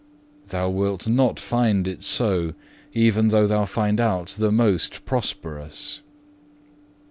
Thou 0.47 0.67
wilt 0.71 1.07
not 1.07 1.39
find 1.39 1.87
it 1.87 2.01
so, 2.01 2.55
even 2.91 3.27
though 3.27 3.45
thou 3.45 3.65
find 3.65 3.99
out 3.99 4.29
the 4.39 4.51
most 4.51 5.05
prosperous. 5.05 6.01